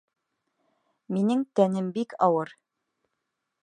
Минең 1.17 1.45
тәнем 1.61 1.93
бик 2.01 2.19
ауыр. 2.31 2.57